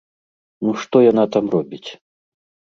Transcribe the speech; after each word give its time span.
Ну 0.67 0.73
што 0.83 1.01
яна 1.11 1.23
там 1.37 1.45
робіць? 1.57 1.85